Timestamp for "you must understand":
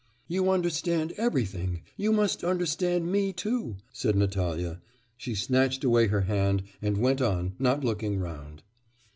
1.95-3.11